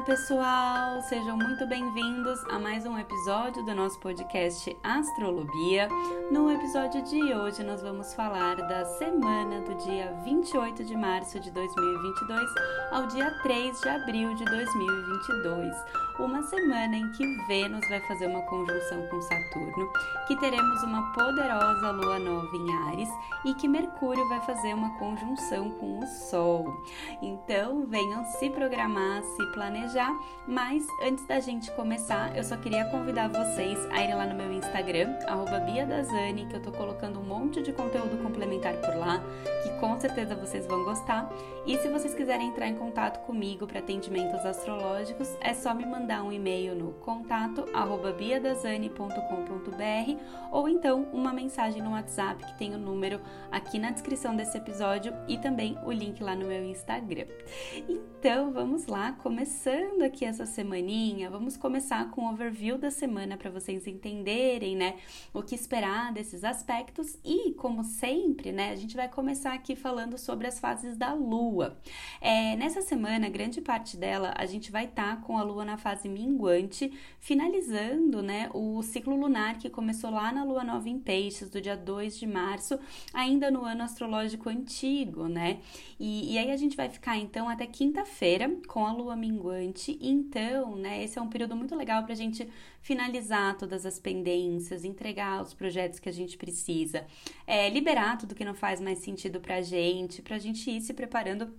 Olá, 0.00 0.06
pessoal! 0.06 1.02
Sejam 1.02 1.36
muito 1.36 1.66
bem-vindos 1.66 2.42
a 2.48 2.58
mais 2.58 2.86
um 2.86 2.98
episódio 2.98 3.62
do 3.62 3.74
nosso 3.74 4.00
podcast 4.00 4.74
Astrolobia. 4.82 5.88
No 6.30 6.50
episódio 6.50 7.02
de 7.02 7.34
hoje, 7.34 7.62
nós 7.62 7.82
vamos 7.82 8.14
falar 8.14 8.56
da 8.56 8.86
semana 8.96 9.60
do 9.60 9.74
dia 9.74 10.10
28 10.24 10.84
de 10.86 10.96
março 10.96 11.38
de 11.38 11.50
2022 11.50 12.50
ao 12.90 13.06
dia 13.08 13.30
3 13.42 13.78
de 13.78 13.88
abril 13.90 14.34
de 14.36 14.44
2022. 14.46 16.09
Uma 16.20 16.42
semana 16.42 16.96
em 16.96 17.10
que 17.12 17.26
Vênus 17.46 17.88
vai 17.88 17.98
fazer 18.00 18.26
uma 18.26 18.42
conjunção 18.42 19.06
com 19.08 19.22
Saturno, 19.22 19.90
que 20.28 20.36
teremos 20.36 20.82
uma 20.82 21.10
poderosa 21.14 21.90
lua 21.92 22.18
nova 22.18 22.54
em 22.54 22.74
Ares 22.88 23.08
e 23.42 23.54
que 23.54 23.66
Mercúrio 23.66 24.28
vai 24.28 24.38
fazer 24.42 24.74
uma 24.74 24.98
conjunção 24.98 25.70
com 25.70 25.98
o 25.98 26.06
Sol. 26.06 26.84
Então, 27.22 27.86
venham 27.86 28.22
se 28.26 28.50
programar, 28.50 29.22
se 29.22 29.46
planejar, 29.52 30.14
mas 30.46 30.86
antes 31.02 31.26
da 31.26 31.40
gente 31.40 31.70
começar, 31.72 32.36
eu 32.36 32.44
só 32.44 32.54
queria 32.58 32.84
convidar 32.90 33.28
vocês 33.28 33.78
a 33.90 34.02
irem 34.02 34.14
lá 34.14 34.26
no 34.26 34.34
meu 34.34 34.52
Instagram, 34.52 35.16
@bia_dazani, 35.64 36.46
que 36.46 36.56
eu 36.56 36.60
tô 36.60 36.70
colocando 36.70 37.18
um 37.18 37.24
monte 37.24 37.62
de 37.62 37.72
conteúdo 37.72 38.22
complementar 38.22 38.74
por 38.74 38.94
lá, 38.94 39.22
que 39.62 39.70
com 39.80 39.98
certeza 39.98 40.36
vocês 40.36 40.66
vão 40.66 40.84
gostar. 40.84 41.30
E 41.64 41.78
se 41.78 41.88
vocês 41.88 42.14
quiserem 42.14 42.48
entrar 42.48 42.68
em 42.68 42.76
contato 42.76 43.24
comigo 43.24 43.66
para 43.66 43.78
atendimentos 43.78 44.44
astrológicos, 44.44 45.34
é 45.40 45.54
só 45.54 45.74
me 45.74 45.86
mandar 45.86 46.09
um 46.18 46.32
e-mail 46.32 46.74
no 46.74 46.92
contato 46.94 47.64
biadazani.com.br 48.18 50.20
ou 50.50 50.68
então 50.68 51.04
uma 51.12 51.32
mensagem 51.32 51.82
no 51.82 51.92
WhatsApp 51.92 52.44
que 52.44 52.58
tem 52.58 52.74
o 52.74 52.78
número 52.78 53.20
aqui 53.50 53.78
na 53.78 53.90
descrição 53.90 54.34
desse 54.34 54.56
episódio 54.56 55.12
e 55.28 55.38
também 55.38 55.78
o 55.84 55.92
link 55.92 56.22
lá 56.22 56.34
no 56.34 56.46
meu 56.46 56.64
Instagram. 56.64 57.26
Então, 57.88 58.52
vamos 58.52 58.86
lá, 58.86 59.12
começando 59.12 60.02
aqui 60.02 60.24
essa 60.24 60.44
semaninha, 60.44 61.30
vamos 61.30 61.56
começar 61.56 62.10
com 62.10 62.22
o 62.22 62.30
overview 62.30 62.76
da 62.76 62.90
semana 62.90 63.36
para 63.36 63.50
vocês 63.50 63.86
entenderem, 63.86 64.76
né, 64.76 64.96
o 65.32 65.42
que 65.42 65.54
esperar 65.54 66.12
desses 66.12 66.44
aspectos 66.44 67.18
e, 67.24 67.52
como 67.54 67.84
sempre, 67.84 68.52
né, 68.52 68.70
a 68.70 68.76
gente 68.76 68.96
vai 68.96 69.08
começar 69.08 69.54
aqui 69.54 69.74
falando 69.74 70.18
sobre 70.18 70.46
as 70.46 70.58
fases 70.58 70.96
da 70.96 71.12
Lua. 71.12 71.78
É, 72.20 72.56
nessa 72.56 72.82
semana, 72.82 73.28
grande 73.28 73.60
parte 73.60 73.96
dela, 73.96 74.34
a 74.36 74.46
gente 74.46 74.70
vai 74.70 74.84
estar 74.84 75.16
tá 75.16 75.22
com 75.22 75.38
a 75.38 75.42
Lua 75.42 75.64
na 75.64 75.76
fase 75.76 75.99
minguante, 76.08 76.92
finalizando, 77.18 78.22
né, 78.22 78.50
o 78.54 78.82
ciclo 78.82 79.16
lunar 79.16 79.58
que 79.58 79.68
começou 79.68 80.10
lá 80.10 80.32
na 80.32 80.44
Lua 80.44 80.64
Nova 80.64 80.88
em 80.88 80.98
Peixes, 80.98 81.50
do 81.50 81.60
dia 81.60 81.76
2 81.76 82.18
de 82.18 82.26
março, 82.26 82.78
ainda 83.12 83.50
no 83.50 83.64
ano 83.64 83.82
astrológico 83.82 84.48
antigo, 84.48 85.28
né, 85.28 85.60
e, 85.98 86.32
e 86.34 86.38
aí 86.38 86.50
a 86.50 86.56
gente 86.56 86.76
vai 86.76 86.88
ficar, 86.88 87.16
então, 87.16 87.48
até 87.48 87.66
quinta-feira 87.66 88.50
com 88.66 88.86
a 88.86 88.92
Lua 88.92 89.16
minguante, 89.16 89.98
então, 90.00 90.76
né, 90.76 91.02
esse 91.02 91.18
é 91.18 91.22
um 91.22 91.28
período 91.28 91.56
muito 91.56 91.74
legal 91.74 92.02
para 92.04 92.12
a 92.12 92.16
gente 92.16 92.48
finalizar 92.82 93.56
todas 93.58 93.84
as 93.84 93.98
pendências, 93.98 94.84
entregar 94.84 95.42
os 95.42 95.52
projetos 95.52 95.98
que 95.98 96.08
a 96.08 96.12
gente 96.12 96.36
precisa, 96.36 97.06
é, 97.46 97.68
liberar 97.68 98.16
tudo 98.18 98.34
que 98.34 98.44
não 98.44 98.54
faz 98.54 98.80
mais 98.80 98.98
sentido 98.98 99.40
para 99.40 99.56
a 99.56 99.62
gente, 99.62 100.22
para 100.22 100.36
a 100.36 100.38
gente 100.38 100.70
ir 100.70 100.80
se 100.80 100.94
preparando 100.94 101.52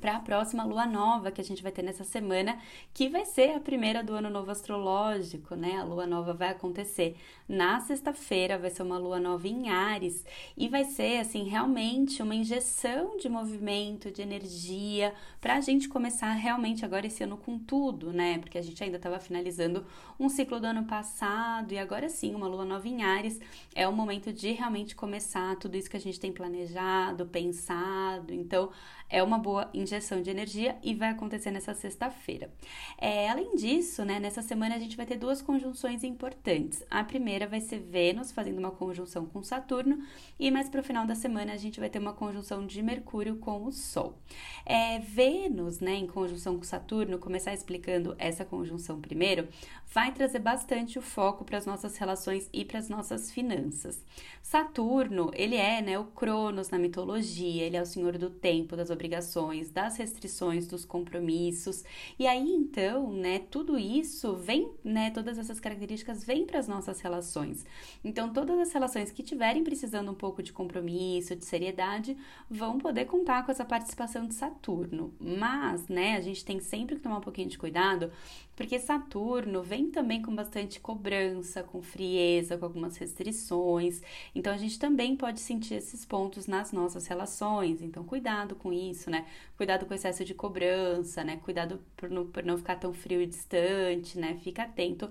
para 0.00 0.16
a 0.16 0.20
próxima 0.20 0.64
lua 0.64 0.86
nova 0.86 1.30
que 1.30 1.40
a 1.40 1.44
gente 1.44 1.62
vai 1.62 1.72
ter 1.72 1.82
nessa 1.82 2.04
semana, 2.04 2.58
que 2.94 3.08
vai 3.08 3.24
ser 3.24 3.56
a 3.56 3.60
primeira 3.60 4.02
do 4.02 4.14
ano 4.14 4.30
novo 4.30 4.50
astrológico, 4.50 5.54
né? 5.54 5.78
A 5.78 5.84
lua 5.84 6.06
nova 6.06 6.32
vai 6.32 6.50
acontecer 6.50 7.16
na 7.48 7.80
sexta-feira, 7.80 8.58
vai 8.58 8.70
ser 8.70 8.82
uma 8.82 8.98
lua 8.98 9.18
nova 9.18 9.48
em 9.48 9.70
Ares 9.70 10.24
e 10.56 10.68
vai 10.68 10.84
ser 10.84 11.18
assim 11.18 11.44
realmente 11.44 12.22
uma 12.22 12.34
injeção 12.34 13.16
de 13.16 13.28
movimento, 13.28 14.10
de 14.10 14.22
energia 14.22 15.14
para 15.40 15.56
a 15.56 15.60
gente 15.60 15.88
começar 15.88 16.32
realmente 16.32 16.84
agora 16.84 17.06
esse 17.06 17.22
ano 17.24 17.36
com 17.36 17.58
tudo, 17.58 18.12
né? 18.12 18.38
Porque 18.38 18.58
a 18.58 18.62
gente 18.62 18.82
ainda 18.82 18.96
estava 18.96 19.18
finalizando 19.18 19.84
um 20.18 20.28
ciclo 20.28 20.60
do 20.60 20.66
ano 20.66 20.84
passado 20.84 21.72
e 21.72 21.78
agora 21.78 22.08
sim, 22.08 22.34
uma 22.34 22.46
lua 22.46 22.64
nova 22.64 22.86
em 22.88 23.02
Ares 23.02 23.40
é 23.74 23.86
o 23.86 23.92
momento 23.92 24.32
de 24.32 24.52
realmente 24.52 24.94
começar 24.94 25.56
tudo 25.56 25.76
isso 25.76 25.88
que 25.88 25.96
a 25.96 26.00
gente 26.00 26.20
tem 26.20 26.32
planejado, 26.32 27.26
pensado. 27.26 28.34
Então, 28.34 28.70
é 29.08 29.22
uma 29.22 29.38
boa 29.38 29.70
injeção 29.88 30.22
de 30.22 30.30
energia 30.30 30.76
e 30.82 30.94
vai 30.94 31.08
acontecer 31.08 31.50
nessa 31.50 31.74
sexta-feira. 31.74 32.50
É, 32.98 33.28
além 33.28 33.56
disso, 33.56 34.04
né, 34.04 34.20
nessa 34.20 34.42
semana 34.42 34.76
a 34.76 34.78
gente 34.78 34.96
vai 34.96 35.06
ter 35.06 35.16
duas 35.16 35.40
conjunções 35.40 36.04
importantes. 36.04 36.84
A 36.90 37.02
primeira 37.02 37.46
vai 37.46 37.60
ser 37.60 37.78
Vênus 37.78 38.30
fazendo 38.30 38.58
uma 38.58 38.70
conjunção 38.70 39.26
com 39.26 39.42
Saturno 39.42 39.98
e 40.38 40.50
mais 40.50 40.68
para 40.68 40.80
o 40.80 40.84
final 40.84 41.06
da 41.06 41.14
semana 41.14 41.52
a 41.52 41.56
gente 41.56 41.80
vai 41.80 41.88
ter 41.88 41.98
uma 41.98 42.12
conjunção 42.12 42.66
de 42.66 42.82
Mercúrio 42.82 43.36
com 43.36 43.64
o 43.64 43.72
Sol. 43.72 44.18
É, 44.64 44.98
Vênus, 44.98 45.80
né, 45.80 45.94
em 45.94 46.06
conjunção 46.06 46.56
com 46.56 46.64
Saturno, 46.64 47.18
começar 47.18 47.54
explicando 47.54 48.14
essa 48.18 48.44
conjunção 48.44 49.00
primeiro, 49.00 49.48
vai 49.92 50.12
trazer 50.12 50.38
bastante 50.38 50.98
o 50.98 51.02
foco 51.02 51.44
para 51.44 51.56
as 51.56 51.64
nossas 51.64 51.96
relações 51.96 52.48
e 52.52 52.64
para 52.64 52.78
as 52.78 52.88
nossas 52.88 53.30
finanças. 53.30 54.04
Saturno, 54.42 55.30
ele 55.34 55.56
é, 55.56 55.80
né, 55.80 55.98
o 55.98 56.04
Cronos 56.04 56.70
na 56.70 56.78
mitologia, 56.78 57.64
ele 57.64 57.76
é 57.76 57.82
o 57.82 57.86
senhor 57.86 58.18
do 58.18 58.30
tempo, 58.30 58.76
das 58.76 58.90
obrigações, 58.90 59.70
das 59.78 59.96
restrições, 59.96 60.66
dos 60.66 60.84
compromissos. 60.84 61.84
E 62.18 62.26
aí 62.26 62.50
então, 62.50 63.12
né, 63.12 63.38
tudo 63.38 63.78
isso 63.78 64.34
vem, 64.34 64.68
né, 64.82 65.12
todas 65.12 65.38
essas 65.38 65.60
características 65.60 66.24
vêm 66.24 66.44
para 66.44 66.58
as 66.58 66.66
nossas 66.66 67.00
relações. 67.00 67.64
Então, 68.02 68.32
todas 68.32 68.58
as 68.58 68.72
relações 68.72 69.12
que 69.12 69.22
tiverem 69.22 69.62
precisando 69.62 70.10
um 70.10 70.16
pouco 70.16 70.42
de 70.42 70.52
compromisso, 70.52 71.36
de 71.36 71.44
seriedade, 71.44 72.16
vão 72.50 72.76
poder 72.78 73.04
contar 73.04 73.44
com 73.44 73.52
essa 73.52 73.64
participação 73.64 74.26
de 74.26 74.34
Saturno. 74.34 75.14
Mas, 75.20 75.86
né, 75.86 76.16
a 76.16 76.20
gente 76.20 76.44
tem 76.44 76.58
sempre 76.58 76.96
que 76.96 77.02
tomar 77.02 77.18
um 77.18 77.20
pouquinho 77.20 77.48
de 77.48 77.56
cuidado, 77.56 78.10
porque 78.58 78.80
Saturno 78.80 79.62
vem 79.62 79.88
também 79.88 80.20
com 80.20 80.34
bastante 80.34 80.80
cobrança, 80.80 81.62
com 81.62 81.80
frieza, 81.80 82.58
com 82.58 82.64
algumas 82.64 82.96
restrições. 82.96 84.02
Então, 84.34 84.52
a 84.52 84.56
gente 84.56 84.80
também 84.80 85.14
pode 85.14 85.38
sentir 85.38 85.74
esses 85.74 86.04
pontos 86.04 86.48
nas 86.48 86.72
nossas 86.72 87.06
relações. 87.06 87.80
Então, 87.80 88.02
cuidado 88.02 88.56
com 88.56 88.72
isso 88.72 89.08
né? 89.10 89.26
Cuidado 89.56 89.86
com 89.86 89.92
o 89.92 89.94
excesso 89.94 90.24
de 90.24 90.34
cobrança, 90.34 91.22
né? 91.22 91.36
Cuidado 91.36 91.80
por 91.96 92.10
não, 92.10 92.26
por 92.26 92.42
não 92.42 92.58
ficar 92.58 92.74
tão 92.74 92.92
frio 92.92 93.22
e 93.22 93.26
distante, 93.26 94.18
né? 94.18 94.36
Fica 94.42 94.64
atento 94.64 95.08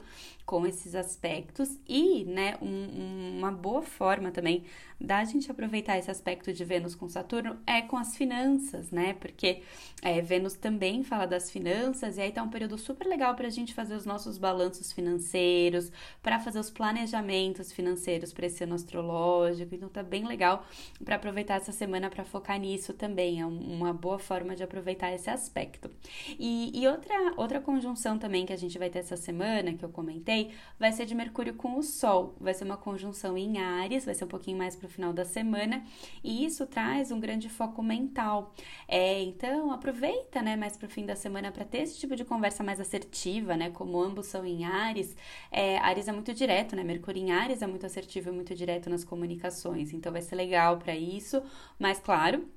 com 0.47 0.66
esses 0.66 0.96
aspectos 0.96 1.78
e, 1.85 2.24
né, 2.24 2.58
um, 2.62 3.38
uma 3.38 3.52
boa 3.52 3.81
forma 3.81 4.31
também 4.31 4.63
da 5.00 5.24
gente 5.25 5.52
aproveitar 5.52 5.97
esse 5.97 6.09
aspecto 6.09 6.52
de 6.52 6.63
Vênus 6.63 6.96
com 6.96 7.08
Saturno 7.08 7.58
é 7.68 7.81
com 7.81 7.97
as 7.97 8.16
finanças, 8.16 8.90
né? 8.90 9.13
Porque 9.13 9.62
é, 10.02 10.22
Vênus 10.22 10.53
também 10.53 11.03
fala 11.03 11.28
das 11.28 11.52
finanças 11.52 12.18
e 12.18 12.22
aí 12.22 12.31
tá 12.31 12.41
um 12.41 12.50
período 12.50 12.78
super 12.78 13.06
legal 13.06 13.36
para 13.36 13.47
a 13.47 13.52
gente 13.52 13.74
fazer 13.74 13.94
os 13.94 14.06
nossos 14.06 14.38
balanços 14.38 14.91
financeiros, 14.91 15.91
para 16.24 16.40
fazer 16.40 16.59
os 16.59 16.72
planejamentos 16.72 17.72
financeiros 17.72 18.34
para 18.34 18.47
esse 18.47 18.63
ano 18.63 18.74
astrológico. 18.74 19.75
Então 19.75 19.90
tá 19.90 20.02
bem 20.02 20.25
legal 20.25 20.66
para 21.03 21.18
aproveitar 21.18 21.56
essa 21.56 21.74
semana 21.74 22.09
para 22.09 22.24
focar 22.24 22.59
nisso 22.59 22.94
também. 22.94 23.41
É 23.41 23.46
uma 23.46 23.94
boa 23.94 24.18
forma 24.18 24.56
de 24.56 24.63
aproveitar 24.63 25.13
esse 25.13 25.30
aspecto. 25.30 25.91
E, 26.40 26.72
e 26.74 26.88
outra 26.88 27.34
outra 27.36 27.59
conjunção 27.59 28.18
também 28.18 28.46
que 28.46 28.53
a 28.53 28.57
gente 28.57 28.80
vai 28.80 28.90
ter 28.90 29.00
essa 29.00 29.18
semana 29.18 29.74
que 29.74 29.86
eu 29.86 29.90
comentei 29.90 30.37
vai 30.80 30.92
ser 30.92 31.06
de 31.06 31.16
Mercúrio 31.16 31.53
com 31.53 31.78
o 31.78 31.84
Sol. 31.84 32.36
Vai 32.40 32.53
ser 32.53 32.64
uma 32.64 32.78
conjunção 32.78 33.38
em 33.38 33.58
Ares, 33.59 34.06
vai 34.06 34.16
ser 34.16 34.25
um 34.25 34.28
pouquinho 34.28 34.58
mais 34.58 34.75
para 34.75 34.88
o 34.88 34.90
final 34.90 35.14
da 35.14 35.25
semana, 35.25 35.84
e 36.24 36.46
isso 36.46 36.66
traz 36.66 37.12
um 37.12 37.20
grande 37.20 37.50
foco 37.50 37.81
mental. 37.84 38.53
É, 38.88 39.22
então, 39.24 39.72
aproveita, 39.72 40.42
né, 40.42 40.56
mais 40.56 40.78
para 40.78 40.88
o 40.88 40.90
fim 40.90 41.06
da 41.06 41.16
semana 41.16 41.52
para 41.52 41.66
ter 41.66 41.80
esse 41.80 41.98
tipo 42.00 42.16
de 42.16 42.25
conversa 42.25 42.64
mais 42.64 42.80
assertiva, 42.80 43.56
né? 43.56 43.70
Como 43.72 44.02
ambos 44.02 44.28
são 44.28 44.46
em 44.46 44.66
Ares, 44.66 45.16
é, 45.52 45.78
Ares 45.80 46.08
é 46.08 46.12
muito 46.12 46.34
direto, 46.34 46.75
né? 46.75 46.84
Mercúrio 46.84 47.22
em 47.22 47.31
Ares 47.31 47.62
é 47.62 47.68
muito 47.68 47.86
assertivo 47.86 48.30
e 48.30 48.31
muito 48.31 48.54
direto 48.56 48.90
nas 48.90 49.04
comunicações, 49.04 49.94
então 49.94 50.12
vai 50.12 50.22
ser 50.22 50.36
legal 50.36 50.78
para 50.78 50.95
isso, 50.95 51.42
mas 51.80 52.00
claro, 52.00 52.48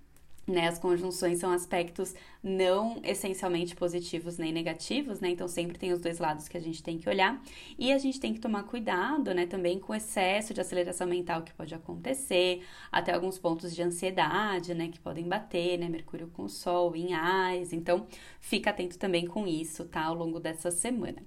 né, 0.46 0.68
as 0.68 0.78
conjunções 0.78 1.38
são 1.38 1.52
aspectos 1.52 2.14
não 2.42 2.98
essencialmente 3.04 3.76
positivos 3.76 4.38
nem 4.38 4.52
negativos, 4.52 5.20
né? 5.20 5.28
Então 5.28 5.46
sempre 5.46 5.78
tem 5.78 5.92
os 5.92 6.00
dois 6.00 6.18
lados 6.18 6.48
que 6.48 6.56
a 6.56 6.60
gente 6.60 6.82
tem 6.82 6.98
que 6.98 7.08
olhar 7.08 7.40
e 7.78 7.92
a 7.92 7.98
gente 7.98 8.18
tem 8.18 8.32
que 8.32 8.40
tomar 8.40 8.62
cuidado, 8.64 9.34
né, 9.34 9.46
também 9.46 9.78
com 9.78 9.92
o 9.92 9.96
excesso 9.96 10.54
de 10.54 10.60
aceleração 10.60 11.06
mental 11.06 11.42
que 11.42 11.52
pode 11.52 11.74
acontecer, 11.74 12.62
até 12.90 13.12
alguns 13.12 13.38
pontos 13.38 13.74
de 13.74 13.82
ansiedade, 13.82 14.74
né, 14.74 14.88
que 14.88 14.98
podem 14.98 15.28
bater, 15.28 15.78
né, 15.78 15.88
Mercúrio 15.88 16.28
com 16.28 16.48
Sol 16.48 16.96
em 16.96 17.12
Ares. 17.12 17.72
Então 17.72 18.06
fica 18.40 18.70
atento 18.70 18.98
também 18.98 19.26
com 19.26 19.46
isso, 19.46 19.84
tá, 19.84 20.04
ao 20.04 20.14
longo 20.14 20.40
dessa 20.40 20.70
semana. 20.70 21.22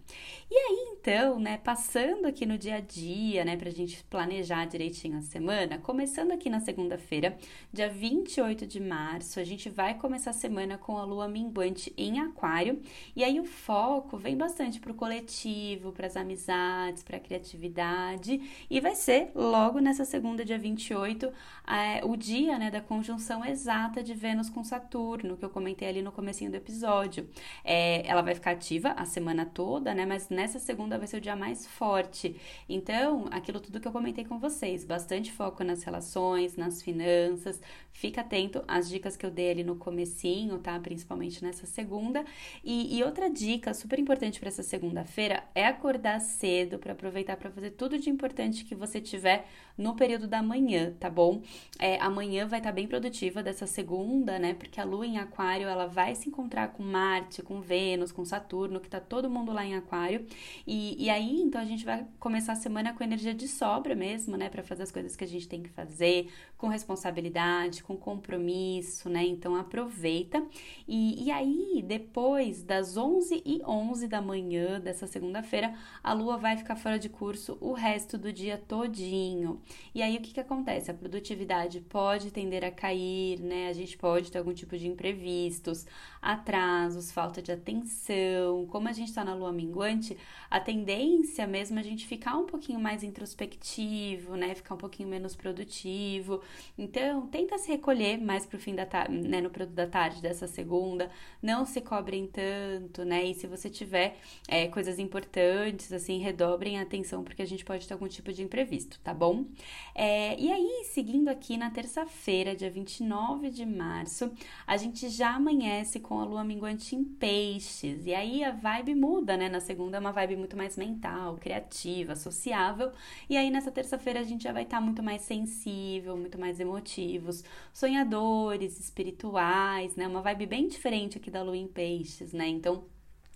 E 0.49 0.55
aí 0.55 0.95
então, 0.97 1.39
né, 1.39 1.57
passando 1.57 2.25
aqui 2.25 2.45
no 2.45 2.57
dia 2.57 2.75
a 2.75 2.79
dia, 2.79 3.45
né, 3.45 3.55
pra 3.55 3.69
gente 3.69 4.03
planejar 4.05 4.65
direitinho 4.65 5.17
a 5.17 5.21
semana, 5.21 5.77
começando 5.77 6.31
aqui 6.31 6.49
na 6.49 6.59
segunda-feira, 6.59 7.37
dia 7.71 7.89
28 7.89 8.65
de 8.65 8.79
março, 9.03 9.37
a 9.39 9.43
gente 9.43 9.69
vai 9.69 9.95
começar 9.95 10.29
a 10.29 10.33
semana 10.33 10.77
com 10.77 10.97
a 10.97 11.03
lua 11.03 11.27
minguante 11.27 11.93
em 11.97 12.19
Aquário. 12.19 12.81
E 13.13 13.23
aí 13.23 13.37
o 13.37 13.43
foco 13.45 14.17
vem 14.17 14.37
bastante 14.37 14.79
para 14.79 14.91
o 14.91 14.95
coletivo, 14.95 15.91
para 15.91 16.07
as 16.07 16.15
amizades, 16.15 17.03
para 17.03 17.17
a 17.17 17.19
criatividade. 17.19 18.65
E 18.69 18.79
vai 18.79 18.95
ser 18.95 19.31
logo 19.35 19.79
nessa 19.79 20.05
segunda, 20.05 20.45
dia 20.45 20.57
28, 20.57 21.31
é, 21.67 22.05
o 22.05 22.15
dia 22.15 22.57
né, 22.57 22.71
da 22.71 22.79
conjunção 22.79 23.43
exata 23.43 24.01
de 24.01 24.13
Vênus 24.13 24.49
com 24.49 24.63
Saturno, 24.63 25.35
que 25.35 25.43
eu 25.43 25.49
comentei 25.49 25.87
ali 25.89 26.01
no 26.01 26.11
comecinho 26.11 26.49
do 26.49 26.55
episódio. 26.55 27.27
É, 27.63 28.07
ela 28.07 28.21
vai 28.21 28.33
ficar 28.33 28.51
ativa 28.51 28.91
a 28.91 29.05
semana 29.05 29.45
toda, 29.45 29.93
né? 29.93 30.05
Mas 30.05 30.29
nessa 30.29 30.59
segunda 30.59 30.97
vai 30.97 31.07
ser 31.07 31.17
o 31.17 31.21
dia 31.21 31.35
mais 31.35 31.67
forte. 31.67 32.39
Então, 32.69 33.25
aquilo 33.31 33.59
tudo 33.59 33.81
que 33.81 33.87
eu 33.87 33.91
comentei 33.91 34.23
com 34.23 34.39
vocês, 34.39 34.85
bastante 34.85 35.31
foco 35.31 35.61
nas 35.63 35.83
relações, 35.83 36.55
nas 36.55 36.81
finanças. 36.81 37.59
Fica 37.91 38.21
atento 38.21 38.63
às 38.67 38.89
dicas 38.93 39.17
que 39.17 39.25
eu 39.25 39.31
dei 39.31 39.51
ali 39.51 39.63
no 39.63 39.75
comecinho, 39.75 40.59
tá? 40.59 40.79
Principalmente 40.79 41.43
nessa 41.43 41.65
segunda. 41.65 42.23
E, 42.63 42.97
e 42.97 43.03
outra 43.03 43.29
dica 43.29 43.73
super 43.73 43.99
importante 43.99 44.39
para 44.39 44.49
essa 44.49 44.63
segunda-feira 44.63 45.43
é 45.55 45.65
acordar 45.65 46.19
cedo 46.21 46.77
para 46.77 46.93
aproveitar 46.93 47.35
para 47.35 47.49
fazer 47.51 47.71
tudo 47.71 47.97
de 47.97 48.09
importante 48.09 48.63
que 48.63 48.75
você 48.75 49.01
tiver 49.01 49.45
no 49.77 49.95
período 49.95 50.27
da 50.27 50.41
manhã, 50.41 50.93
tá 50.99 51.09
bom? 51.09 51.41
É, 51.79 51.99
amanhã 51.99 52.47
vai 52.47 52.59
estar 52.59 52.69
tá 52.69 52.75
bem 52.75 52.87
produtiva 52.87 53.41
dessa 53.41 53.65
segunda, 53.65 54.37
né? 54.37 54.53
Porque 54.53 54.79
a 54.79 54.83
Lua 54.83 55.05
em 55.05 55.17
Aquário 55.17 55.67
ela 55.67 55.87
vai 55.87 56.13
se 56.15 56.29
encontrar 56.29 56.69
com 56.69 56.83
Marte, 56.83 57.41
com 57.41 57.59
Vênus, 57.59 58.11
com 58.11 58.23
Saturno, 58.23 58.79
que 58.79 58.89
tá 58.89 58.99
todo 58.99 59.29
mundo 59.29 59.51
lá 59.51 59.65
em 59.65 59.75
Aquário. 59.75 60.25
E, 60.67 61.03
e 61.03 61.09
aí, 61.09 61.41
então 61.41 61.59
a 61.59 61.65
gente 61.65 61.83
vai 61.83 62.05
começar 62.19 62.53
a 62.53 62.55
semana 62.55 62.93
com 62.93 63.03
energia 63.03 63.33
de 63.33 63.47
sobra 63.47 63.95
mesmo, 63.95 64.37
né? 64.37 64.49
Para 64.49 64.61
fazer 64.61 64.83
as 64.83 64.91
coisas 64.91 65.15
que 65.15 65.23
a 65.23 65.27
gente 65.27 65.47
tem 65.47 65.63
que 65.63 65.69
fazer, 65.69 66.29
com 66.57 66.67
responsabilidade, 66.67 67.83
com 67.83 67.97
compromisso, 67.97 68.82
né? 69.09 69.25
Então 69.25 69.55
aproveita. 69.55 70.45
E, 70.87 71.25
e 71.25 71.31
aí, 71.31 71.83
depois 71.85 72.63
das 72.63 72.97
11 72.97 73.41
e 73.45 73.61
11 73.65 74.07
da 74.07 74.21
manhã 74.21 74.79
dessa 74.79 75.07
segunda-feira, 75.07 75.73
a 76.03 76.13
Lua 76.13 76.37
vai 76.37 76.57
ficar 76.57 76.75
fora 76.75 76.99
de 76.99 77.09
curso 77.09 77.57
o 77.61 77.73
resto 77.73 78.17
do 78.17 78.31
dia 78.31 78.57
todinho. 78.57 79.61
E 79.93 80.01
aí 80.01 80.17
o 80.17 80.21
que, 80.21 80.33
que 80.33 80.39
acontece? 80.39 80.91
A 80.91 80.93
produtividade 80.93 81.79
pode 81.81 82.31
tender 82.31 82.63
a 82.63 82.71
cair, 82.71 83.39
né? 83.39 83.69
A 83.69 83.73
gente 83.73 83.97
pode 83.97 84.31
ter 84.31 84.37
algum 84.39 84.53
tipo 84.53 84.77
de 84.77 84.87
imprevistos, 84.87 85.85
atrasos, 86.21 87.11
falta 87.11 87.41
de 87.41 87.51
atenção. 87.51 88.65
Como 88.67 88.87
a 88.87 88.91
gente 88.91 89.09
está 89.09 89.23
na 89.23 89.33
lua 89.33 89.51
minguante, 89.51 90.17
a 90.49 90.59
tendência 90.59 91.45
mesmo 91.47 91.77
é 91.77 91.81
a 91.81 91.85
gente 91.85 92.05
ficar 92.07 92.37
um 92.37 92.45
pouquinho 92.45 92.79
mais 92.79 93.03
introspectivo, 93.03 94.35
né? 94.35 94.55
Ficar 94.55 94.75
um 94.75 94.77
pouquinho 94.77 95.09
menos 95.09 95.35
produtivo. 95.35 96.41
Então, 96.77 97.27
tenta 97.27 97.57
se 97.57 97.69
recolher 97.69 98.17
mais 98.17 98.45
pro 98.45 98.59
fim 98.59 98.72
da 98.75 98.85
tarde, 98.85 99.15
né? 99.27 99.41
No 99.41 99.49
período 99.49 99.73
da 99.73 99.87
tarde 99.87 100.21
dessa 100.21 100.47
segunda. 100.47 101.09
Não 101.41 101.65
se 101.65 101.81
cobrem 101.81 102.27
tanto, 102.27 103.03
né? 103.03 103.23
E 103.25 103.33
se 103.33 103.47
você 103.47 103.69
tiver 103.69 104.17
é, 104.47 104.67
coisas 104.67 104.99
importantes, 104.99 105.91
assim, 105.91 106.19
redobrem 106.19 106.79
a 106.79 106.83
atenção, 106.83 107.23
porque 107.23 107.41
a 107.41 107.45
gente 107.45 107.65
pode 107.65 107.87
ter 107.87 107.93
algum 107.93 108.07
tipo 108.07 108.31
de 108.31 108.41
imprevisto, 108.41 108.99
tá 109.03 109.13
bom? 109.13 109.45
É, 109.93 110.39
e 110.39 110.51
aí, 110.51 110.85
seguindo 110.85 111.29
aqui 111.29 111.57
na 111.57 111.69
terça-feira, 111.69 112.55
dia 112.55 112.69
29 112.69 113.49
de 113.49 113.65
março, 113.65 114.31
a 114.65 114.77
gente 114.77 115.09
já 115.09 115.35
amanhece 115.35 115.99
com 115.99 116.19
a 116.19 116.25
lua 116.25 116.43
minguante 116.43 116.95
em 116.95 117.03
peixes. 117.03 118.05
E 118.05 118.13
aí 118.13 118.43
a 118.43 118.51
vibe 118.51 118.95
muda, 118.95 119.35
né? 119.35 119.49
Na 119.49 119.59
segunda 119.59 119.97
é 119.97 119.99
uma 119.99 120.11
vibe 120.11 120.37
muito 120.37 120.55
mais 120.55 120.77
mental, 120.77 121.37
criativa, 121.37 122.15
sociável. 122.15 122.91
E 123.29 123.37
aí 123.37 123.49
nessa 123.49 123.71
terça-feira 123.71 124.19
a 124.19 124.23
gente 124.23 124.43
já 124.43 124.53
vai 124.53 124.63
estar 124.63 124.77
tá 124.77 124.81
muito 124.81 125.03
mais 125.03 125.21
sensível, 125.21 126.15
muito 126.15 126.39
mais 126.39 126.59
emotivos, 126.59 127.43
sonhadores, 127.73 128.62
espirituais, 128.79 129.95
né? 129.95 130.07
Uma 130.07 130.21
vibe 130.21 130.45
bem 130.45 130.67
diferente 130.67 131.17
aqui 131.17 131.29
da 131.29 131.43
lua 131.43 131.57
em 131.57 131.67
peixes, 131.67 132.33
né? 132.33 132.47
Então, 132.47 132.85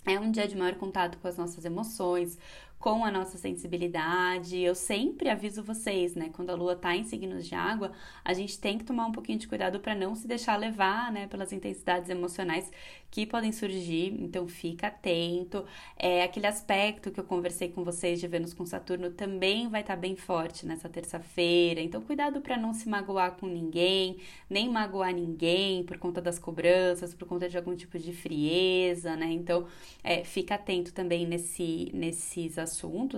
é 0.05 0.19
um 0.19 0.31
dia 0.31 0.47
de 0.47 0.55
maior 0.55 0.75
contato 0.75 1.17
com 1.17 1.27
as 1.27 1.37
nossas 1.37 1.65
emoções, 1.65 2.37
com 2.79 3.03
a 3.03 3.11
nossa 3.11 3.37
sensibilidade. 3.37 4.59
Eu 4.59 4.75
sempre 4.75 5.29
aviso 5.29 5.63
vocês, 5.63 6.15
né? 6.15 6.29
Quando 6.33 6.51
a 6.51 6.55
lua 6.55 6.75
tá 6.75 6.95
em 6.95 7.03
signos 7.03 7.47
de 7.47 7.55
água, 7.55 7.91
a 8.23 8.33
gente 8.33 8.59
tem 8.59 8.77
que 8.77 8.83
tomar 8.83 9.07
um 9.07 9.11
pouquinho 9.11 9.39
de 9.39 9.47
cuidado 9.47 9.79
para 9.79 9.95
não 9.95 10.15
se 10.15 10.27
deixar 10.27 10.57
levar, 10.57 11.11
né, 11.11 11.27
pelas 11.27 11.51
intensidades 11.51 12.09
emocionais 12.09 12.71
que 13.09 13.25
podem 13.25 13.51
surgir. 13.51 14.15
Então, 14.19 14.47
fica 14.47 14.87
atento. 14.87 15.65
É 15.97 16.23
aquele 16.23 16.45
aspecto 16.45 17.11
que 17.11 17.19
eu 17.19 17.23
conversei 17.23 17.69
com 17.69 17.83
vocês 17.83 18.19
de 18.19 18.27
Vênus 18.27 18.53
com 18.53 18.65
Saturno 18.65 19.11
também 19.11 19.67
vai 19.69 19.81
estar 19.81 19.95
tá 19.95 19.99
bem 19.99 20.15
forte 20.15 20.65
nessa 20.65 20.87
terça-feira. 20.89 21.81
Então, 21.81 22.01
cuidado 22.01 22.41
para 22.41 22.57
não 22.57 22.73
se 22.73 22.87
magoar 22.87 23.37
com 23.37 23.47
ninguém, 23.47 24.17
nem 24.49 24.69
magoar 24.69 25.13
ninguém 25.13 25.83
por 25.83 25.97
conta 25.97 26.21
das 26.21 26.37
cobranças, 26.37 27.13
por 27.13 27.27
conta 27.27 27.49
de 27.49 27.57
algum 27.57 27.75
tipo 27.75 27.97
de 27.97 28.13
frieza, 28.13 29.15
né? 29.15 29.31
Então, 29.31 29.65
é, 30.03 30.23
fica 30.23 30.55
atento 30.55 30.93
também 30.93 31.25
nesse, 31.25 31.89
nesses 31.93 32.57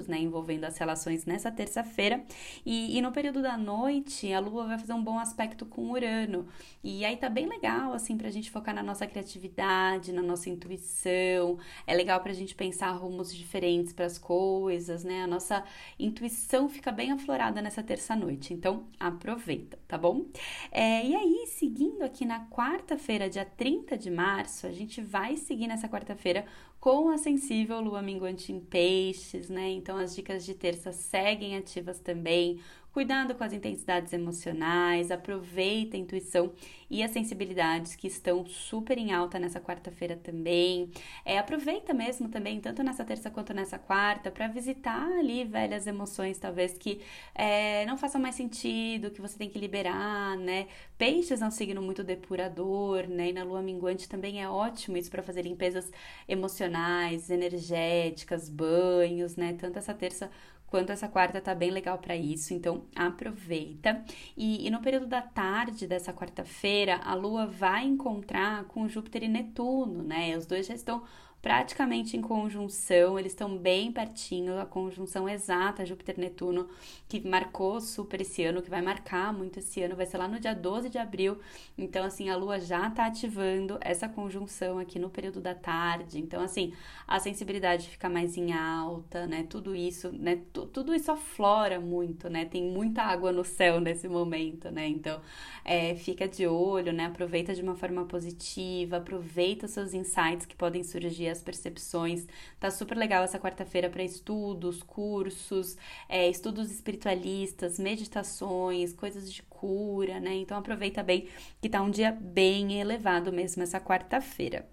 né, 0.07 0.19
envolvendo 0.19 0.65
as 0.65 0.77
relações 0.77 1.25
nessa 1.25 1.51
terça-feira. 1.51 2.23
E, 2.65 2.97
e, 2.97 3.01
no 3.01 3.11
período 3.11 3.41
da 3.41 3.57
noite, 3.57 4.31
a 4.33 4.39
Lua 4.39 4.65
vai 4.65 4.77
fazer 4.77 4.93
um 4.93 5.03
bom 5.03 5.19
aspecto 5.19 5.65
com 5.65 5.91
Urano. 5.91 6.47
E 6.83 7.03
aí 7.03 7.17
tá 7.17 7.29
bem 7.29 7.47
legal, 7.47 7.93
assim, 7.93 8.17
pra 8.17 8.29
gente 8.29 8.51
focar 8.51 8.73
na 8.73 8.83
nossa 8.83 9.05
criatividade, 9.07 10.11
na 10.11 10.21
nossa 10.21 10.49
intuição. 10.49 11.57
É 11.85 11.93
legal 11.93 12.19
pra 12.21 12.33
gente 12.33 12.55
pensar 12.55 12.91
rumos 12.91 13.35
diferentes 13.35 13.93
para 13.93 14.05
as 14.05 14.17
coisas, 14.17 15.03
né? 15.03 15.23
A 15.23 15.27
nossa 15.27 15.63
intuição 15.97 16.69
fica 16.69 16.91
bem 16.91 17.11
aflorada 17.11 17.61
nessa 17.61 17.83
terça-noite. 17.83 18.53
Então, 18.53 18.85
aproveita, 18.99 19.77
tá 19.87 19.97
bom? 19.97 20.25
É, 20.71 21.05
e 21.05 21.15
aí, 21.15 21.45
seguindo 21.47 22.03
aqui 22.03 22.25
na 22.25 22.45
quarta-feira, 22.47 23.29
dia 23.29 23.45
30 23.45 23.97
de 23.97 24.09
março, 24.09 24.67
a 24.67 24.71
gente 24.71 25.01
vai 25.01 25.35
seguir 25.35 25.67
nessa 25.67 25.87
quarta-feira 25.87 26.45
com 26.79 27.09
a 27.09 27.17
sensível 27.17 27.81
lua 27.81 28.01
minguante 28.01 28.51
em 28.51 28.59
peixes, 28.59 29.49
né? 29.49 29.69
Então 29.71 29.97
as 29.97 30.15
dicas 30.15 30.45
de 30.45 30.53
terça 30.53 30.91
seguem 30.93 31.55
ativas 31.57 31.99
também. 31.99 32.59
Cuidado 32.91 33.35
com 33.35 33.43
as 33.43 33.53
intensidades 33.53 34.11
emocionais, 34.13 35.11
aproveita 35.11 35.95
a 35.95 35.99
intuição 35.99 36.51
e 36.89 37.03
as 37.03 37.11
sensibilidades 37.11 37.95
que 37.95 38.07
estão 38.07 38.43
super 38.47 38.97
em 38.97 39.13
alta 39.13 39.37
nessa 39.37 39.61
quarta-feira 39.61 40.15
também. 40.15 40.89
É, 41.23 41.37
aproveita 41.37 41.93
mesmo 41.93 42.29
também, 42.29 42.59
tanto 42.59 42.81
nessa 42.81 43.05
terça 43.05 43.29
quanto 43.29 43.53
nessa 43.53 43.77
quarta, 43.77 44.31
para 44.31 44.47
visitar 44.47 45.07
ali 45.19 45.43
velhas 45.45 45.85
emoções, 45.85 46.39
talvez 46.39 46.79
que 46.79 46.99
é, 47.35 47.85
não 47.85 47.95
façam 47.95 48.19
mais 48.19 48.33
sentido, 48.33 49.11
que 49.11 49.21
você 49.21 49.37
tem 49.37 49.49
que 49.49 49.59
liberar, 49.59 50.35
né? 50.37 50.67
Peixes 50.97 51.43
é 51.43 51.45
um 51.45 51.51
signo 51.51 51.83
muito 51.83 52.03
depurador, 52.03 53.07
né? 53.07 53.29
E 53.29 53.33
na 53.33 53.43
lua 53.43 53.61
minguante 53.61 54.09
também 54.09 54.41
é 54.41 54.49
ótimo 54.49 54.97
isso 54.97 55.11
para 55.11 55.21
fazer 55.21 55.43
limpezas 55.43 55.91
emocionais, 56.27 57.29
energéticas, 57.29 58.49
banhos, 58.49 59.35
né? 59.35 59.53
Tanto 59.53 59.77
essa 59.77 59.93
terça 59.93 60.31
quanto 60.69 60.91
essa 60.91 61.07
quarta 61.07 61.41
tá 61.41 61.53
bem 61.55 61.71
legal 61.71 61.97
para 61.97 62.15
isso, 62.15 62.53
então 62.53 62.85
aproveita. 62.95 64.03
E, 64.37 64.65
e, 64.65 64.69
no 64.69 64.81
período 64.81 65.07
da 65.07 65.21
tarde 65.21 65.87
dessa 65.87 66.13
quarta-feira, 66.13 66.97
a 67.03 67.13
Lua 67.13 67.45
vai 67.45 67.85
encontrar 67.85 68.65
com 68.65 68.87
Júpiter 68.87 69.23
e 69.23 69.27
Netuno, 69.27 70.03
né? 70.03 70.37
Os 70.37 70.45
dois 70.45 70.67
já 70.67 70.73
estão 70.73 71.03
praticamente 71.41 72.17
em 72.17 72.21
conjunção, 72.21 73.17
eles 73.17 73.31
estão 73.31 73.57
bem 73.57 73.91
pertinho, 73.91 74.59
a 74.59 74.65
conjunção 74.65 75.27
exata 75.27 75.85
Júpiter-Netuno, 75.85 76.67
que 77.07 77.25
marcou 77.25 77.79
super 77.79 78.19
esse 78.21 78.43
ano, 78.43 78.61
que 78.61 78.69
vai 78.69 78.81
marcar 78.81 79.31
muito 79.31 79.59
esse 79.59 79.81
ano, 79.81 79.95
vai 79.95 80.05
ser 80.05 80.17
lá 80.17 80.27
no 80.27 80.39
dia 80.39 80.53
12 80.53 80.89
de 80.89 80.97
abril. 80.97 81.39
Então, 81.77 82.03
assim, 82.03 82.29
a 82.29 82.35
Lua 82.35 82.59
já 82.59 82.89
tá 82.89 83.05
ativando 83.05 83.77
essa 83.81 84.09
conjunção 84.09 84.79
aqui 84.79 84.99
no 84.99 85.09
período 85.09 85.39
da 85.39 85.55
tarde. 85.55 86.19
Então, 86.19 86.41
assim, 86.41 86.73
a 87.07 87.19
sensibilidade 87.19 87.87
fica 87.87 88.09
mais 88.09 88.35
em 88.35 88.51
alta, 88.51 89.25
né? 89.25 89.45
Tudo 89.49 89.75
isso, 89.75 90.11
né? 90.11 90.41
tudo 90.51 90.93
isso 90.93 91.11
aflora 91.11 91.79
muito, 91.79 92.29
né? 92.29 92.45
Tem 92.45 92.63
muita 92.63 93.03
água 93.03 93.31
no 93.31 93.45
céu 93.45 93.79
nesse 93.79 94.09
momento, 94.09 94.69
né? 94.69 94.87
Então, 94.87 95.21
é, 95.63 95.95
fica 95.95 96.27
de 96.27 96.45
olho, 96.45 96.91
né? 96.91 97.05
Aproveita 97.05 97.53
de 97.53 97.61
uma 97.61 97.75
forma 97.75 98.03
positiva, 98.05 98.97
aproveita 98.97 99.65
os 99.65 99.71
seus 99.71 99.93
insights 99.93 100.45
que 100.45 100.55
podem 100.55 100.83
surgir 100.83 101.28
as 101.29 101.41
percepções. 101.41 102.27
Tá 102.59 102.71
super 102.71 102.97
legal 102.97 103.23
essa 103.23 103.39
quarta-feira 103.39 103.89
para 103.89 104.03
estudos, 104.03 104.83
cursos, 104.83 105.77
é, 106.07 106.29
estudos 106.29 106.71
espiritualistas, 106.71 107.79
meditações, 107.79 108.93
coisas 108.93 109.31
de 109.31 109.43
cura, 109.43 110.19
né? 110.19 110.35
Então 110.35 110.57
aproveita 110.57 111.03
bem 111.03 111.27
que 111.61 111.69
tá 111.69 111.81
um 111.81 111.89
dia 111.89 112.11
bem 112.11 112.79
elevado 112.79 113.31
mesmo 113.31 113.63
essa 113.63 113.79
quarta-feira. 113.79 114.67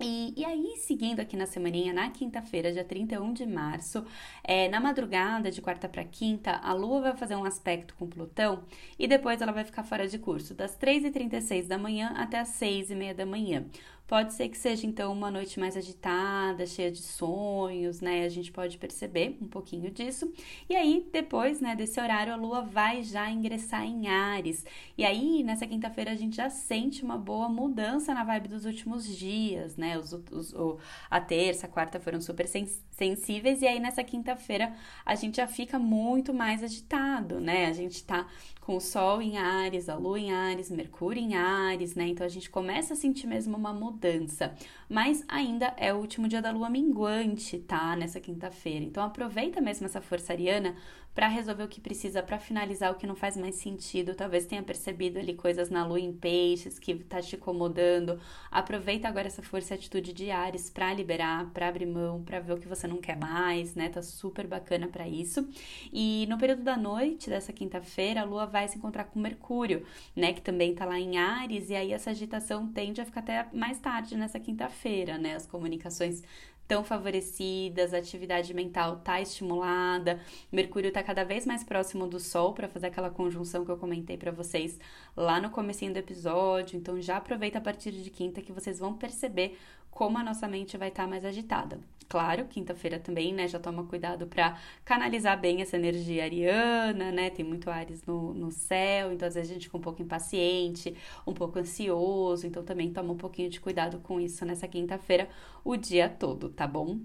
E, 0.00 0.32
e, 0.36 0.44
aí, 0.44 0.76
seguindo 0.76 1.18
aqui 1.18 1.36
na 1.36 1.44
semaninha, 1.44 1.92
na 1.92 2.08
quinta-feira, 2.08 2.72
dia 2.72 2.84
31 2.84 3.32
de 3.32 3.44
março, 3.44 4.04
é, 4.44 4.68
na 4.68 4.78
madrugada 4.78 5.50
de 5.50 5.60
quarta 5.60 5.88
para 5.88 6.04
quinta, 6.04 6.52
a 6.52 6.72
Lua 6.72 7.00
vai 7.00 7.16
fazer 7.16 7.34
um 7.34 7.44
aspecto 7.44 7.96
com 7.96 8.06
Plutão 8.06 8.62
e 8.96 9.08
depois 9.08 9.42
ela 9.42 9.50
vai 9.50 9.64
ficar 9.64 9.82
fora 9.82 10.06
de 10.06 10.16
curso, 10.16 10.54
das 10.54 10.78
3h36 10.78 11.66
da 11.66 11.76
manhã 11.76 12.14
até 12.16 12.38
as 12.38 12.50
6h30 12.50 13.14
da 13.14 13.26
manhã. 13.26 13.64
Pode 14.08 14.32
ser 14.32 14.48
que 14.48 14.56
seja 14.56 14.86
então 14.86 15.12
uma 15.12 15.30
noite 15.30 15.60
mais 15.60 15.76
agitada, 15.76 16.64
cheia 16.64 16.90
de 16.90 17.02
sonhos, 17.02 18.00
né? 18.00 18.24
A 18.24 18.28
gente 18.30 18.50
pode 18.50 18.78
perceber 18.78 19.36
um 19.38 19.46
pouquinho 19.46 19.90
disso. 19.90 20.32
E 20.66 20.74
aí, 20.74 21.06
depois, 21.12 21.60
né, 21.60 21.76
desse 21.76 22.00
horário, 22.00 22.32
a 22.32 22.36
lua 22.36 22.62
vai 22.62 23.02
já 23.02 23.30
ingressar 23.30 23.84
em 23.84 24.08
Ares. 24.08 24.64
E 24.96 25.04
aí, 25.04 25.42
nessa 25.44 25.66
quinta-feira, 25.66 26.10
a 26.10 26.14
gente 26.14 26.36
já 26.36 26.48
sente 26.48 27.04
uma 27.04 27.18
boa 27.18 27.50
mudança 27.50 28.14
na 28.14 28.24
vibe 28.24 28.48
dos 28.48 28.64
últimos 28.64 29.06
dias, 29.14 29.76
né? 29.76 29.98
Os, 29.98 30.14
os, 30.32 30.54
o, 30.54 30.78
a 31.10 31.20
terça, 31.20 31.66
a 31.66 31.68
quarta 31.68 32.00
foram 32.00 32.18
super 32.18 32.46
sensíveis, 32.90 33.60
e 33.60 33.66
aí 33.66 33.78
nessa 33.78 34.02
quinta-feira 34.02 34.72
a 35.04 35.14
gente 35.14 35.36
já 35.36 35.46
fica 35.46 35.78
muito 35.78 36.32
mais 36.32 36.62
agitado, 36.64 37.40
né? 37.40 37.66
A 37.66 37.72
gente 37.74 38.02
tá 38.04 38.26
com 38.68 38.76
o 38.76 38.80
Sol 38.82 39.22
em 39.22 39.38
Ares, 39.38 39.88
a 39.88 39.94
Lua 39.94 40.20
em 40.20 40.30
Ares, 40.30 40.70
Mercúrio 40.70 41.22
em 41.22 41.34
Ares, 41.34 41.94
né? 41.94 42.06
Então 42.06 42.26
a 42.26 42.28
gente 42.28 42.50
começa 42.50 42.92
a 42.92 42.96
sentir 42.98 43.26
mesmo 43.26 43.56
uma 43.56 43.72
mudança. 43.72 44.54
Mas 44.86 45.24
ainda 45.26 45.72
é 45.78 45.90
o 45.90 45.96
último 45.96 46.28
dia 46.28 46.42
da 46.42 46.50
Lua 46.50 46.68
minguante, 46.68 47.58
tá? 47.60 47.96
Nessa 47.96 48.20
quinta-feira. 48.20 48.84
Então 48.84 49.02
aproveita 49.02 49.58
mesmo 49.58 49.86
essa 49.86 50.02
força 50.02 50.34
ariana 50.34 50.76
para 51.14 51.26
resolver 51.26 51.64
o 51.64 51.68
que 51.68 51.80
precisa, 51.80 52.22
para 52.22 52.38
finalizar 52.38 52.92
o 52.92 52.94
que 52.94 53.06
não 53.06 53.16
faz 53.16 53.36
mais 53.36 53.56
sentido. 53.56 54.14
Talvez 54.14 54.46
tenha 54.46 54.62
percebido 54.62 55.18
ali 55.18 55.34
coisas 55.34 55.68
na 55.68 55.84
lua 55.84 55.98
em 55.98 56.12
peixes 56.12 56.78
que 56.78 56.94
tá 56.94 57.20
te 57.20 57.34
incomodando. 57.34 58.20
Aproveita 58.50 59.08
agora 59.08 59.26
essa 59.26 59.42
força 59.42 59.74
e 59.74 59.76
atitude 59.76 60.12
de 60.12 60.30
Ares 60.30 60.70
para 60.70 60.94
liberar, 60.94 61.50
para 61.50 61.68
abrir 61.68 61.86
mão, 61.86 62.22
para 62.22 62.38
ver 62.38 62.52
o 62.52 62.58
que 62.58 62.68
você 62.68 62.86
não 62.86 62.98
quer 62.98 63.16
mais, 63.16 63.74
né? 63.74 63.88
Tá 63.88 64.00
super 64.00 64.46
bacana 64.46 64.86
para 64.86 65.08
isso. 65.08 65.48
E 65.92 66.26
no 66.28 66.38
período 66.38 66.62
da 66.62 66.76
noite 66.76 67.28
dessa 67.28 67.52
quinta-feira, 67.52 68.20
a 68.20 68.24
lua 68.24 68.46
vai 68.46 68.68
se 68.68 68.78
encontrar 68.78 69.04
com 69.04 69.18
Mercúrio, 69.18 69.84
né, 70.14 70.32
que 70.32 70.40
também 70.40 70.74
tá 70.74 70.84
lá 70.84 70.98
em 70.98 71.18
Ares, 71.18 71.70
e 71.70 71.74
aí 71.74 71.92
essa 71.92 72.10
agitação 72.10 72.68
tende 72.68 73.00
a 73.00 73.04
ficar 73.04 73.20
até 73.20 73.48
mais 73.52 73.78
tarde 73.80 74.16
nessa 74.16 74.38
quinta-feira, 74.38 75.18
né? 75.18 75.34
As 75.34 75.46
comunicações 75.46 76.22
tão 76.68 76.84
favorecidas, 76.84 77.94
a 77.94 77.98
atividade 77.98 78.52
mental 78.52 78.98
tá 78.98 79.20
estimulada, 79.20 80.20
Mercúrio 80.52 80.92
tá 80.92 81.02
cada 81.02 81.24
vez 81.24 81.46
mais 81.46 81.64
próximo 81.64 82.06
do 82.06 82.20
Sol 82.20 82.52
para 82.52 82.68
fazer 82.68 82.88
aquela 82.88 83.08
conjunção 83.08 83.64
que 83.64 83.70
eu 83.70 83.78
comentei 83.78 84.18
para 84.18 84.30
vocês 84.30 84.78
lá 85.16 85.40
no 85.40 85.50
comecinho 85.50 85.94
do 85.94 85.98
episódio. 85.98 86.76
Então 86.76 87.00
já 87.00 87.16
aproveita 87.16 87.56
a 87.56 87.62
partir 87.62 87.90
de 87.90 88.10
quinta 88.10 88.42
que 88.42 88.52
vocês 88.52 88.78
vão 88.78 88.92
perceber 88.94 89.56
como 89.90 90.18
a 90.18 90.22
nossa 90.22 90.46
mente 90.46 90.76
vai 90.76 90.88
estar 90.88 91.04
tá 91.04 91.08
mais 91.08 91.24
agitada. 91.24 91.80
Claro, 92.08 92.46
quinta-feira 92.46 92.98
também, 92.98 93.34
né? 93.34 93.46
Já 93.46 93.58
toma 93.58 93.84
cuidado 93.84 94.26
para 94.26 94.58
canalizar 94.82 95.38
bem 95.38 95.60
essa 95.60 95.76
energia 95.76 96.24
ariana, 96.24 97.12
né? 97.12 97.28
Tem 97.28 97.44
muito 97.44 97.68
Ares 97.68 98.02
no, 98.06 98.32
no 98.32 98.50
céu, 98.50 99.12
então 99.12 99.28
às 99.28 99.34
vezes 99.34 99.50
a 99.50 99.54
gente 99.54 99.66
fica 99.66 99.76
um 99.76 99.80
pouco 99.80 100.00
impaciente, 100.00 100.96
um 101.26 101.34
pouco 101.34 101.58
ansioso, 101.58 102.46
então 102.46 102.64
também 102.64 102.90
toma 102.90 103.12
um 103.12 103.16
pouquinho 103.16 103.50
de 103.50 103.60
cuidado 103.60 103.98
com 103.98 104.18
isso 104.18 104.42
nessa 104.46 104.66
quinta-feira, 104.66 105.28
o 105.62 105.76
dia 105.76 106.08
todo, 106.08 106.48
tá 106.58 106.66
bom? 106.66 106.98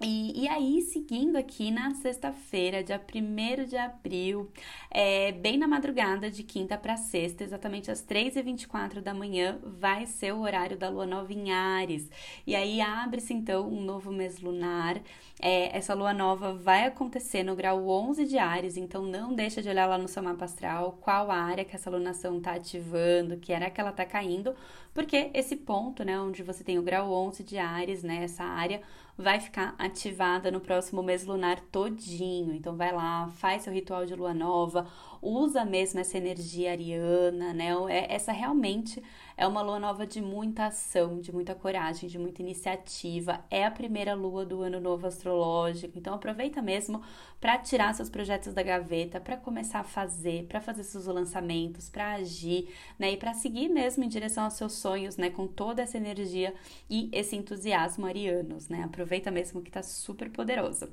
E, 0.00 0.44
e, 0.44 0.48
aí, 0.48 0.80
seguindo 0.80 1.36
aqui 1.36 1.70
na 1.70 1.94
sexta-feira, 1.94 2.82
dia 2.82 3.00
1 3.00 3.66
de 3.66 3.76
abril, 3.76 4.50
é, 4.90 5.30
bem 5.32 5.56
na 5.56 5.68
madrugada 5.68 6.30
de 6.30 6.42
quinta 6.42 6.76
para 6.76 6.96
sexta, 6.96 7.44
exatamente 7.44 7.90
às 7.90 8.02
3h24 8.02 9.00
da 9.00 9.14
manhã, 9.14 9.60
vai 9.62 10.06
ser 10.06 10.32
o 10.32 10.40
horário 10.40 10.76
da 10.76 10.88
lua 10.88 11.06
nova 11.06 11.32
em 11.32 11.52
Ares. 11.52 12.10
E 12.46 12.56
aí 12.56 12.80
abre-se 12.80 13.32
então 13.32 13.68
um 13.68 13.80
novo 13.80 14.10
mês 14.10 14.40
lunar. 14.40 15.00
É, 15.40 15.76
essa 15.76 15.94
lua 15.94 16.12
nova 16.12 16.52
vai 16.52 16.84
acontecer 16.86 17.42
no 17.44 17.54
grau 17.54 17.88
11 17.88 18.24
de 18.26 18.38
Ares, 18.38 18.76
então 18.76 19.02
não 19.04 19.34
deixa 19.34 19.62
de 19.62 19.68
olhar 19.68 19.86
lá 19.86 19.98
no 19.98 20.08
seu 20.08 20.22
mapa 20.22 20.44
astral 20.44 20.98
qual 21.00 21.30
área 21.30 21.64
que 21.64 21.76
essa 21.76 21.90
lunação 21.90 22.38
está 22.38 22.54
ativando, 22.54 23.36
que 23.36 23.52
era 23.52 23.70
que 23.70 23.80
ela 23.80 23.90
está 23.90 24.04
caindo, 24.04 24.54
porque 24.94 25.30
esse 25.32 25.56
ponto, 25.56 26.04
né, 26.04 26.18
onde 26.20 26.42
você 26.42 26.62
tem 26.62 26.78
o 26.78 26.82
grau 26.82 27.10
11 27.12 27.42
de 27.44 27.58
Ares, 27.58 28.02
né, 28.02 28.24
essa 28.24 28.44
área 28.44 28.80
vai 29.16 29.40
ficar 29.40 29.74
ativada 29.78 30.50
no 30.50 30.60
próximo 30.60 31.02
mês 31.02 31.24
lunar 31.24 31.60
todinho. 31.70 32.54
Então 32.54 32.76
vai 32.76 32.92
lá, 32.92 33.28
faz 33.36 33.62
seu 33.62 33.72
ritual 33.72 34.06
de 34.06 34.14
lua 34.14 34.34
nova, 34.34 34.86
usa 35.22 35.64
mesmo 35.64 36.00
essa 36.00 36.18
energia 36.18 36.72
ariana, 36.72 37.54
né? 37.54 37.70
É, 37.88 38.12
essa 38.14 38.32
realmente 38.32 39.00
é 39.36 39.46
uma 39.46 39.62
lua 39.62 39.78
nova 39.78 40.06
de 40.06 40.20
muita 40.20 40.66
ação, 40.66 41.20
de 41.20 41.32
muita 41.32 41.54
coragem, 41.54 42.08
de 42.08 42.18
muita 42.18 42.42
iniciativa. 42.42 43.44
É 43.50 43.64
a 43.64 43.70
primeira 43.70 44.14
lua 44.14 44.44
do 44.44 44.62
ano 44.62 44.80
novo 44.80 45.06
astrológico, 45.06 45.98
então 45.98 46.14
aproveita 46.14 46.60
mesmo 46.60 47.02
para 47.40 47.58
tirar 47.58 47.94
seus 47.94 48.08
projetos 48.08 48.54
da 48.54 48.62
gaveta, 48.62 49.20
para 49.20 49.36
começar 49.36 49.80
a 49.80 49.84
fazer, 49.84 50.46
para 50.46 50.60
fazer 50.60 50.84
seus 50.84 51.06
lançamentos, 51.06 51.88
para 51.88 52.12
agir, 52.12 52.68
né? 52.98 53.12
E 53.12 53.16
para 53.16 53.34
seguir 53.34 53.68
mesmo 53.68 54.04
em 54.04 54.08
direção 54.08 54.44
aos 54.44 54.54
seus 54.54 54.74
sonhos, 54.74 55.16
né? 55.16 55.30
Com 55.30 55.46
toda 55.46 55.82
essa 55.82 55.96
energia 55.96 56.54
e 56.88 57.08
esse 57.12 57.34
entusiasmo 57.36 58.06
arianos, 58.06 58.68
né? 58.68 58.84
Aproveita 58.84 59.30
mesmo 59.30 59.62
que 59.62 59.70
tá 59.70 59.82
super 59.82 60.30
poderoso. 60.30 60.88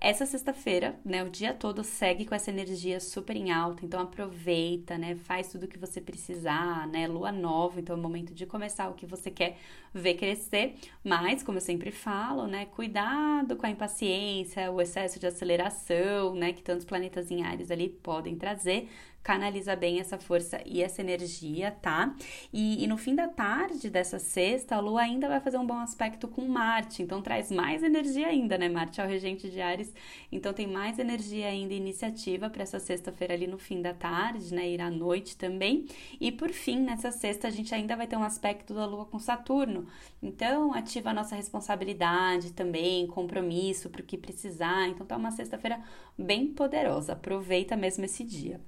Essa 0.00 0.24
sexta-feira, 0.24 0.98
né? 1.04 1.22
O 1.22 1.28
dia 1.30 1.52
todo 1.52 1.84
segue 1.84 2.24
com 2.24 2.34
essa 2.34 2.50
energia 2.50 2.98
super 3.00 3.36
em 3.36 3.50
alta, 3.50 3.69
então 3.82 4.00
aproveita, 4.00 4.98
né? 4.98 5.14
Faz 5.16 5.48
tudo 5.48 5.64
o 5.64 5.68
que 5.68 5.78
você 5.78 6.00
precisar, 6.00 6.86
né? 6.88 7.06
Lua 7.06 7.32
nova 7.32 7.80
então 7.80 7.96
é 7.96 7.98
o 7.98 8.02
momento 8.02 8.34
de 8.34 8.46
começar 8.46 8.88
o 8.88 8.94
que 8.94 9.06
você 9.06 9.30
quer 9.30 9.56
ver 9.92 10.14
crescer, 10.14 10.76
mas 11.02 11.42
como 11.42 11.58
eu 11.58 11.62
sempre 11.62 11.90
falo, 11.90 12.46
né, 12.46 12.66
cuidado 12.66 13.56
com 13.56 13.66
a 13.66 13.70
impaciência, 13.70 14.70
o 14.70 14.80
excesso 14.80 15.18
de 15.18 15.26
aceleração, 15.26 16.34
né, 16.34 16.52
que 16.52 16.62
tantos 16.62 16.84
planetas 16.84 17.30
em 17.30 17.42
Ares 17.42 17.70
ali 17.70 17.88
podem 17.88 18.36
trazer, 18.36 18.88
canaliza 19.22 19.76
bem 19.76 20.00
essa 20.00 20.18
força 20.18 20.60
e 20.64 20.82
essa 20.82 21.02
energia, 21.02 21.70
tá? 21.70 22.14
E, 22.52 22.82
e, 22.82 22.86
no 22.86 22.96
fim 22.96 23.14
da 23.14 23.28
tarde 23.28 23.90
dessa 23.90 24.18
sexta, 24.18 24.76
a 24.76 24.80
Lua 24.80 25.02
ainda 25.02 25.28
vai 25.28 25.40
fazer 25.40 25.58
um 25.58 25.66
bom 25.66 25.78
aspecto 25.78 26.26
com 26.26 26.46
Marte, 26.48 27.02
então 27.02 27.20
traz 27.20 27.50
mais 27.50 27.82
energia 27.82 28.28
ainda, 28.28 28.56
né? 28.56 28.68
Marte 28.68 29.00
é 29.00 29.04
o 29.04 29.08
regente 29.08 29.50
de 29.50 29.60
Ares, 29.60 29.92
então 30.32 30.52
tem 30.54 30.66
mais 30.66 30.98
energia 30.98 31.48
ainda 31.48 31.74
iniciativa 31.74 32.48
para 32.48 32.62
essa 32.62 32.78
sexta-feira 32.78 33.34
ali 33.34 33.46
no 33.46 33.58
fim 33.60 33.80
da 33.82 33.94
tarde, 33.94 34.52
né? 34.54 34.68
Ir 34.68 34.80
à 34.80 34.90
noite 34.90 35.36
também. 35.36 35.86
E 36.20 36.32
por 36.32 36.50
fim, 36.50 36.80
nessa 36.80 37.12
sexta, 37.12 37.48
a 37.48 37.50
gente 37.50 37.74
ainda 37.74 37.94
vai 37.96 38.06
ter 38.06 38.16
um 38.16 38.24
aspecto 38.24 38.74
da 38.74 38.86
Lua 38.86 39.04
com 39.06 39.18
Saturno, 39.18 39.86
então 40.22 40.74
ativa 40.74 41.10
a 41.10 41.14
nossa 41.14 41.36
responsabilidade 41.36 42.52
também, 42.52 43.06
compromisso 43.06 43.90
para 43.90 44.02
o 44.02 44.04
que 44.04 44.18
precisar. 44.18 44.88
Então 44.88 45.06
tá 45.06 45.16
uma 45.16 45.30
sexta-feira 45.30 45.80
bem 46.18 46.48
poderosa. 46.52 47.12
Aproveita 47.12 47.76
mesmo 47.76 48.04
esse 48.04 48.24
dia. 48.24 48.60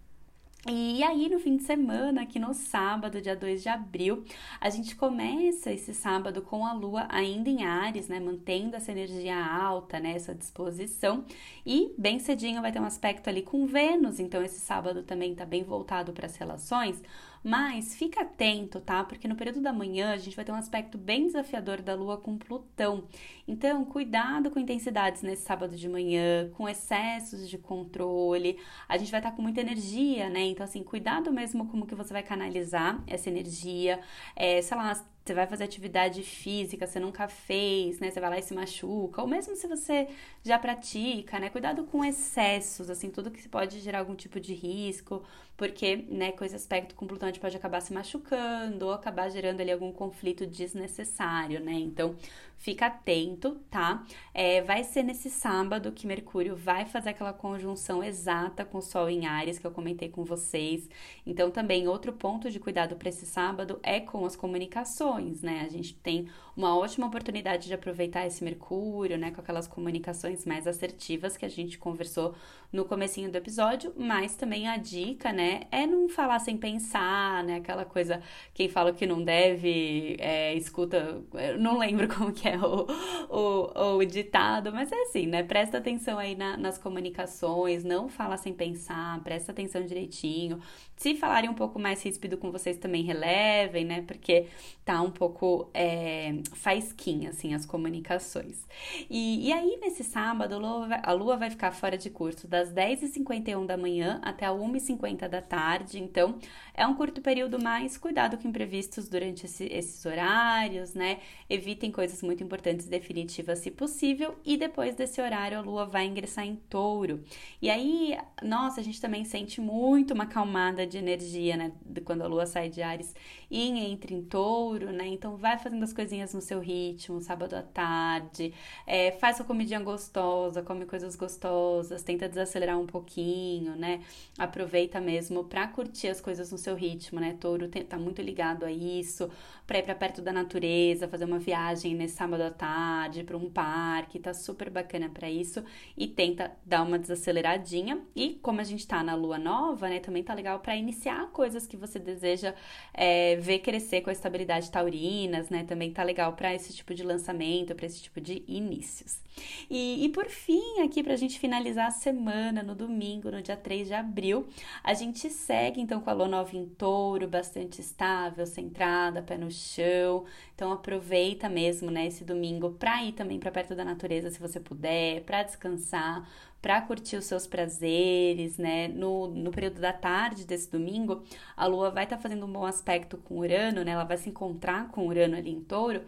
E 0.68 1.02
aí, 1.02 1.28
no 1.28 1.40
fim 1.40 1.56
de 1.56 1.64
semana, 1.64 2.22
aqui 2.22 2.38
no 2.38 2.54
sábado, 2.54 3.20
dia 3.20 3.34
2 3.34 3.64
de 3.64 3.68
abril, 3.68 4.24
a 4.60 4.70
gente 4.70 4.94
começa 4.94 5.72
esse 5.72 5.92
sábado 5.92 6.40
com 6.40 6.64
a 6.64 6.72
lua 6.72 7.04
ainda 7.08 7.50
em 7.50 7.64
Ares, 7.64 8.06
né? 8.06 8.20
Mantendo 8.20 8.76
essa 8.76 8.92
energia 8.92 9.36
alta, 9.44 9.98
né? 9.98 10.12
Essa 10.14 10.32
disposição. 10.32 11.24
E 11.66 11.92
bem 11.98 12.20
cedinho 12.20 12.62
vai 12.62 12.70
ter 12.70 12.78
um 12.78 12.84
aspecto 12.84 13.28
ali 13.28 13.42
com 13.42 13.66
Vênus, 13.66 14.20
então 14.20 14.40
esse 14.40 14.60
sábado 14.60 15.02
também 15.02 15.34
tá 15.34 15.44
bem 15.44 15.64
voltado 15.64 16.12
para 16.12 16.26
as 16.26 16.36
relações. 16.36 17.02
Mas 17.42 17.94
fica 17.96 18.22
atento, 18.22 18.80
tá? 18.80 19.02
Porque 19.02 19.26
no 19.26 19.34
período 19.34 19.60
da 19.60 19.72
manhã 19.72 20.12
a 20.12 20.16
gente 20.16 20.36
vai 20.36 20.44
ter 20.44 20.52
um 20.52 20.56
aspecto 20.56 20.96
bem 20.96 21.26
desafiador 21.26 21.82
da 21.82 21.94
Lua 21.94 22.16
com 22.16 22.38
Plutão. 22.38 23.04
Então, 23.48 23.84
cuidado 23.84 24.50
com 24.50 24.60
intensidades 24.60 25.22
nesse 25.22 25.42
sábado 25.42 25.76
de 25.76 25.88
manhã, 25.88 26.50
com 26.56 26.68
excessos 26.68 27.48
de 27.48 27.58
controle. 27.58 28.58
A 28.88 28.96
gente 28.96 29.10
vai 29.10 29.18
estar 29.20 29.32
com 29.32 29.42
muita 29.42 29.60
energia, 29.60 30.30
né? 30.30 30.40
Então, 30.42 30.64
assim, 30.64 30.84
cuidado 30.84 31.32
mesmo 31.32 31.66
como 31.66 31.86
que 31.86 31.94
você 31.94 32.12
vai 32.12 32.22
canalizar 32.22 33.02
essa 33.06 33.28
energia. 33.28 34.00
É, 34.36 34.62
sei 34.62 34.76
lá, 34.76 34.94
você 35.24 35.34
vai 35.34 35.46
fazer 35.46 35.64
atividade 35.64 36.22
física, 36.22 36.86
você 36.86 36.98
nunca 36.98 37.28
fez, 37.28 38.00
né? 38.00 38.10
Você 38.10 38.20
vai 38.20 38.30
lá 38.30 38.38
e 38.38 38.42
se 38.42 38.52
machuca, 38.54 39.22
ou 39.22 39.28
mesmo 39.28 39.54
se 39.54 39.68
você 39.68 40.08
já 40.42 40.58
pratica, 40.58 41.38
né? 41.38 41.48
Cuidado 41.48 41.84
com 41.84 42.04
excessos, 42.04 42.90
assim, 42.90 43.10
tudo 43.10 43.30
que 43.30 43.48
pode 43.48 43.78
gerar 43.80 44.00
algum 44.00 44.14
tipo 44.16 44.40
de 44.40 44.52
risco, 44.52 45.22
porque, 45.56 45.96
né, 46.08 46.32
com 46.32 46.44
esse 46.44 46.56
aspecto 46.56 46.94
com 46.94 47.06
Plutão 47.06 47.28
a 47.28 47.32
gente 47.32 47.40
pode 47.40 47.56
acabar 47.56 47.80
se 47.80 47.92
machucando 47.92 48.86
ou 48.86 48.92
acabar 48.92 49.30
gerando 49.30 49.60
ali 49.60 49.70
algum 49.70 49.92
conflito 49.92 50.46
desnecessário, 50.46 51.60
né? 51.60 51.72
Então, 51.74 52.16
fica 52.62 52.86
atento, 52.86 53.60
tá? 53.68 54.06
É, 54.32 54.62
vai 54.62 54.84
ser 54.84 55.02
nesse 55.02 55.28
sábado 55.28 55.90
que 55.90 56.06
Mercúrio 56.06 56.54
vai 56.54 56.86
fazer 56.86 57.10
aquela 57.10 57.32
conjunção 57.32 58.04
exata 58.04 58.64
com 58.64 58.78
o 58.78 58.82
Sol 58.82 59.10
em 59.10 59.26
Ares 59.26 59.58
que 59.58 59.66
eu 59.66 59.72
comentei 59.72 60.08
com 60.08 60.24
vocês. 60.24 60.88
Então, 61.26 61.50
também 61.50 61.88
outro 61.88 62.12
ponto 62.12 62.48
de 62.50 62.60
cuidado 62.60 62.94
para 62.94 63.08
esse 63.08 63.26
sábado 63.26 63.80
é 63.82 63.98
com 63.98 64.24
as 64.24 64.36
comunicações, 64.36 65.42
né? 65.42 65.66
A 65.66 65.68
gente 65.68 65.94
tem 65.96 66.28
uma 66.56 66.76
ótima 66.76 67.06
oportunidade 67.06 67.66
de 67.66 67.74
aproveitar 67.74 68.26
esse 68.26 68.44
Mercúrio, 68.44 69.16
né, 69.18 69.30
com 69.30 69.40
aquelas 69.40 69.66
comunicações 69.66 70.44
mais 70.44 70.66
assertivas 70.66 71.36
que 71.36 71.44
a 71.44 71.48
gente 71.48 71.78
conversou 71.78 72.34
no 72.70 72.84
comecinho 72.84 73.30
do 73.30 73.36
episódio, 73.36 73.92
mas 73.96 74.34
também 74.34 74.68
a 74.68 74.76
dica, 74.76 75.32
né, 75.32 75.62
é 75.70 75.86
não 75.86 76.08
falar 76.08 76.38
sem 76.38 76.56
pensar, 76.56 77.42
né, 77.44 77.56
aquela 77.56 77.84
coisa, 77.84 78.22
quem 78.54 78.68
fala 78.68 78.92
que 78.92 79.06
não 79.06 79.22
deve, 79.22 80.16
é, 80.18 80.54
escuta, 80.54 81.22
não 81.58 81.78
lembro 81.78 82.08
como 82.14 82.32
que 82.32 82.48
é 82.48 82.51
o, 83.30 83.66
o, 83.74 83.96
o 83.96 84.04
ditado, 84.04 84.72
mas 84.72 84.90
é 84.92 85.02
assim, 85.02 85.26
né, 85.26 85.42
presta 85.42 85.78
atenção 85.78 86.18
aí 86.18 86.34
na, 86.34 86.56
nas 86.56 86.78
comunicações, 86.78 87.84
não 87.84 88.08
fala 88.08 88.36
sem 88.36 88.52
pensar, 88.52 89.22
presta 89.22 89.52
atenção 89.52 89.84
direitinho, 89.84 90.60
se 91.02 91.16
falarem 91.16 91.50
um 91.50 91.54
pouco 91.54 91.80
mais 91.80 92.00
ríspido 92.00 92.36
com 92.36 92.52
vocês 92.52 92.76
também 92.76 93.02
relevem, 93.02 93.84
né, 93.84 94.02
porque 94.02 94.46
tá 94.84 95.02
um 95.02 95.10
pouco 95.10 95.68
é, 95.74 96.34
faisquinha, 96.54 97.30
assim, 97.30 97.54
as 97.54 97.66
comunicações. 97.66 98.64
E, 99.10 99.48
e 99.48 99.52
aí, 99.52 99.78
nesse 99.80 100.04
sábado, 100.04 100.54
a 100.54 101.12
lua, 101.12 101.36
vai, 101.36 101.50
ficar 101.50 101.72
fora 101.72 101.98
de 101.98 102.08
curso 102.08 102.46
das 102.46 102.72
10h51 102.72 103.66
da 103.66 103.76
manhã 103.76 104.20
até 104.22 104.46
a 104.46 104.50
1h50 104.50 105.28
da 105.28 105.42
tarde. 105.42 106.00
Então, 106.00 106.38
é 106.72 106.86
um 106.86 106.94
curto 106.94 107.20
período 107.20 107.60
mais 107.60 107.98
cuidado 107.98 108.38
com 108.38 108.46
imprevistos 108.46 109.08
durante 109.08 109.46
esse, 109.46 109.64
esses 109.64 110.06
horários, 110.06 110.94
né? 110.94 111.18
Evitem 111.50 111.90
coisas 111.90 112.22
muito 112.22 112.44
importantes 112.44 112.86
definitivas 112.86 113.58
se 113.58 113.72
possível. 113.72 114.36
E 114.44 114.56
depois 114.56 114.94
desse 114.94 115.20
horário, 115.20 115.58
a 115.58 115.60
lua 115.60 115.84
vai 115.84 116.06
ingressar 116.06 116.46
em 116.46 116.56
touro. 116.56 117.24
E 117.60 117.68
aí, 117.68 118.16
nossa, 118.42 118.80
a 118.80 118.84
gente 118.84 119.00
também 119.00 119.24
sente 119.24 119.60
muito 119.60 120.14
uma 120.14 120.26
calmada 120.26 120.86
de 120.92 120.98
energia, 120.98 121.56
né? 121.56 121.72
Quando 122.04 122.22
a 122.22 122.26
lua 122.26 122.46
sai 122.46 122.68
de 122.68 122.82
Ares 122.82 123.14
e 123.52 123.68
entra 123.78 124.14
em 124.14 124.22
touro, 124.22 124.90
né? 124.90 125.06
Então, 125.08 125.36
vai 125.36 125.58
fazendo 125.58 125.82
as 125.82 125.92
coisinhas 125.92 126.32
no 126.32 126.40
seu 126.40 126.58
ritmo, 126.58 127.20
sábado 127.20 127.54
à 127.54 127.60
tarde. 127.60 128.54
É, 128.86 129.12
faz 129.12 129.36
sua 129.36 129.44
comidinha 129.44 129.78
gostosa, 129.78 130.62
come 130.62 130.86
coisas 130.86 131.14
gostosas, 131.14 132.02
tenta 132.02 132.26
desacelerar 132.26 132.78
um 132.80 132.86
pouquinho, 132.86 133.76
né? 133.76 134.00
Aproveita 134.38 135.02
mesmo 135.02 135.44
para 135.44 135.68
curtir 135.68 136.08
as 136.08 136.18
coisas 136.18 136.50
no 136.50 136.56
seu 136.56 136.74
ritmo, 136.74 137.20
né? 137.20 137.36
Touro 137.38 137.68
tá 137.68 137.98
muito 137.98 138.22
ligado 138.22 138.64
a 138.64 138.72
isso, 138.72 139.30
para 139.66 139.78
ir 139.80 139.82
para 139.82 139.94
perto 139.94 140.22
da 140.22 140.32
natureza, 140.32 141.06
fazer 141.06 141.26
uma 141.26 141.38
viagem 141.38 141.94
nesse 141.94 142.16
sábado 142.16 142.42
à 142.42 142.50
tarde 142.50 143.22
para 143.22 143.36
um 143.36 143.50
parque, 143.50 144.18
tá 144.18 144.32
super 144.32 144.70
bacana 144.70 145.10
para 145.10 145.30
isso 145.30 145.62
e 145.94 146.06
tenta 146.06 146.52
dar 146.64 146.82
uma 146.82 146.98
desaceleradinha. 146.98 148.00
E 148.16 148.38
como 148.42 148.62
a 148.62 148.64
gente 148.64 148.86
tá 148.86 149.02
na 149.02 149.14
lua 149.14 149.38
nova, 149.38 149.90
né, 149.90 150.00
também 150.00 150.22
tá 150.22 150.32
legal 150.32 150.58
para 150.60 150.74
iniciar 150.74 151.30
coisas 151.32 151.66
que 151.66 151.76
você 151.76 151.98
deseja 151.98 152.54
é, 152.94 153.41
ver 153.42 153.58
crescer 153.58 154.00
com 154.00 154.10
a 154.10 154.12
estabilidade 154.12 154.70
taurinas, 154.70 155.50
né? 155.50 155.64
Também 155.64 155.92
tá 155.92 156.02
legal 156.02 156.32
para 156.34 156.54
esse 156.54 156.72
tipo 156.72 156.94
de 156.94 157.02
lançamento, 157.02 157.74
para 157.74 157.86
esse 157.86 158.00
tipo 158.00 158.20
de 158.20 158.42
inícios. 158.46 159.20
E, 159.68 160.04
e 160.04 160.08
por 160.10 160.26
fim, 160.26 160.80
aqui 160.82 161.02
para 161.02 161.14
a 161.14 161.16
gente 161.16 161.38
finalizar 161.38 161.88
a 161.88 161.90
semana, 161.90 162.62
no 162.62 162.74
domingo, 162.74 163.30
no 163.30 163.42
dia 163.42 163.56
3 163.56 163.88
de 163.88 163.94
abril, 163.94 164.46
a 164.84 164.94
gente 164.94 165.28
segue 165.30 165.80
então 165.80 166.00
com 166.00 166.10
a 166.10 166.12
lua 166.12 166.28
nova 166.28 166.56
em 166.56 166.66
touro, 166.66 167.26
bastante 167.26 167.80
estável, 167.80 168.46
centrada, 168.46 169.22
pé 169.22 169.36
no 169.36 169.50
chão. 169.50 170.24
Então 170.54 170.70
aproveita 170.70 171.48
mesmo, 171.48 171.90
né, 171.90 172.06
esse 172.06 172.24
domingo 172.24 172.70
para 172.72 173.02
ir 173.02 173.12
também 173.12 173.38
para 173.38 173.50
perto 173.50 173.74
da 173.74 173.84
natureza, 173.84 174.30
se 174.30 174.38
você 174.38 174.60
puder, 174.60 175.22
para 175.22 175.42
descansar, 175.42 176.28
para 176.62 176.80
curtir 176.80 177.16
os 177.16 177.24
seus 177.24 177.46
prazeres, 177.46 178.56
né? 178.56 178.86
No, 178.88 179.26
no 179.26 179.50
período 179.50 179.80
da 179.80 179.92
tarde 179.92 180.46
desse 180.46 180.70
domingo, 180.70 181.24
a 181.56 181.66
Lua 181.66 181.90
vai 181.90 182.04
estar 182.04 182.16
tá 182.16 182.22
fazendo 182.22 182.46
um 182.46 182.52
bom 182.52 182.64
aspecto 182.64 183.18
com 183.18 183.38
Urano, 183.38 183.84
né? 183.84 183.90
Ela 183.90 184.04
vai 184.04 184.16
se 184.16 184.28
encontrar 184.30 184.88
com 184.92 185.08
Urano 185.08 185.36
ali 185.36 185.50
em 185.50 185.60
touro. 185.60 186.02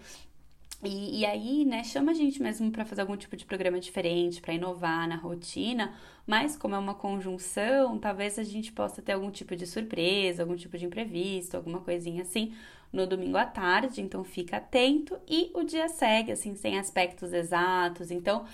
E, 0.83 1.21
e, 1.21 1.27
aí, 1.27 1.65
né, 1.65 1.83
chama 1.83 2.13
a 2.13 2.15
gente 2.15 2.43
mesmo 2.43 2.71
para 2.71 2.85
fazer 2.85 3.01
algum 3.01 3.17
tipo 3.17 3.37
de 3.37 3.45
programa 3.47 3.81
diferente, 3.81 4.41
para 4.41 4.53
inovar 4.53 5.09
na 5.09 5.17
rotina, 5.17 5.95
mas 6.27 6.57
como 6.57 6.75
é 6.75 6.79
uma 6.79 6.95
conjunção, 6.95 7.99
talvez 7.99 8.39
a 8.39 8.43
gente 8.43 8.71
possa 8.71 9.01
ter 9.01 9.13
algum 9.13 9.31
tipo 9.31 9.57
de 9.57 9.67
surpresa, 9.67 10.43
algum 10.43 10.55
tipo 10.57 10.77
de 10.77 10.85
imprevisto, 10.85 11.57
alguma 11.57 11.81
coisinha 11.81 12.23
assim 12.23 12.55
no 12.93 13.07
domingo 13.07 13.37
à 13.37 13.47
tarde, 13.47 14.01
então 14.03 14.23
fica 14.23 14.59
atento 14.59 15.19
e 15.27 15.51
o 15.55 15.65
dia 15.65 15.89
segue 15.89 16.31
assim 16.33 16.55
sem 16.55 16.79
aspectos 16.79 17.33
exatos. 17.33 18.11
Então, 18.11 18.45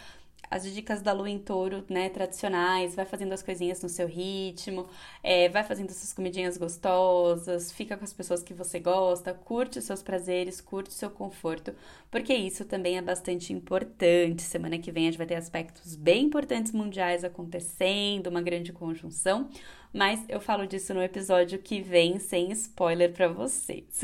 as 0.50 0.64
dicas 0.64 1.00
da 1.00 1.12
lua 1.12 1.30
em 1.30 1.38
touro, 1.38 1.84
né, 1.88 2.08
tradicionais, 2.08 2.94
vai 2.94 3.04
fazendo 3.04 3.32
as 3.32 3.42
coisinhas 3.42 3.80
no 3.82 3.88
seu 3.88 4.06
ritmo, 4.06 4.88
é, 5.22 5.48
vai 5.48 5.62
fazendo 5.62 5.90
suas 5.90 6.12
comidinhas 6.12 6.56
gostosas, 6.58 7.70
fica 7.70 7.96
com 7.96 8.04
as 8.04 8.12
pessoas 8.12 8.42
que 8.42 8.52
você 8.52 8.80
gosta, 8.80 9.32
curte 9.32 9.78
os 9.78 9.84
seus 9.84 10.02
prazeres, 10.02 10.60
curte 10.60 10.90
o 10.90 10.92
seu 10.92 11.10
conforto, 11.10 11.72
porque 12.10 12.34
isso 12.34 12.64
também 12.64 12.98
é 12.98 13.02
bastante 13.02 13.52
importante. 13.52 14.42
Semana 14.42 14.78
que 14.78 14.90
vem 14.90 15.04
a 15.04 15.10
gente 15.10 15.18
vai 15.18 15.26
ter 15.26 15.36
aspectos 15.36 15.94
bem 15.94 16.24
importantes 16.24 16.72
mundiais 16.72 17.22
acontecendo, 17.22 18.26
uma 18.26 18.42
grande 18.42 18.72
conjunção 18.72 19.48
mas 19.92 20.24
eu 20.28 20.40
falo 20.40 20.66
disso 20.66 20.94
no 20.94 21.02
episódio 21.02 21.58
que 21.58 21.80
vem 21.80 22.18
sem 22.20 22.50
spoiler 22.52 23.12
para 23.12 23.26
vocês. 23.28 24.02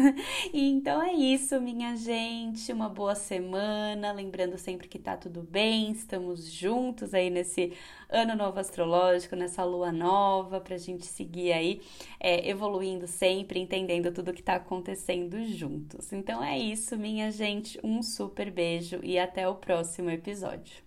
e 0.53 0.67
então 0.69 1.01
é 1.01 1.13
isso, 1.13 1.61
minha 1.61 1.97
gente, 1.97 2.73
uma 2.73 2.89
boa 2.89 3.15
semana, 3.15 4.13
lembrando 4.13 4.59
sempre 4.59 4.89
que 4.89 4.99
tá 4.99 5.17
tudo 5.17 5.43
bem, 5.43 5.93
estamos 5.93 6.36
juntos 6.45 7.15
aí 7.15 7.31
nesse 7.31 7.73
ano 8.09 8.37
novo 8.37 8.59
astrológico, 8.59 9.35
nessa 9.37 9.65
lua 9.65 9.91
nova, 9.93 10.61
pra 10.61 10.77
gente 10.77 11.07
seguir 11.07 11.53
aí 11.53 11.81
é, 12.21 12.49
evoluindo 12.49 13.07
sempre, 13.07 13.61
entendendo 13.61 14.13
tudo 14.13 14.33
que 14.33 14.43
tá 14.43 14.55
acontecendo 14.55 15.45
juntos. 15.47 16.13
Então 16.13 16.43
é 16.43 16.59
isso, 16.59 16.97
minha 16.97 17.31
gente, 17.31 17.79
um 17.83 18.03
super 18.03 18.51
beijo 18.51 19.01
e 19.03 19.19
até 19.19 19.49
o 19.49 19.57
próximo 19.57 20.11
episódio. 20.11 20.86